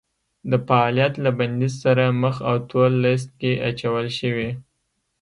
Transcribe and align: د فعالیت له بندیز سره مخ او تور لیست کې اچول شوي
د 0.49 0.51
فعالیت 0.67 1.13
له 1.25 1.31
بندیز 1.37 1.73
سره 1.83 2.03
مخ 2.21 2.35
او 2.49 2.55
تور 2.69 2.89
لیست 3.03 3.29
کې 3.39 3.51
اچول 3.67 4.07
شوي 4.19 4.49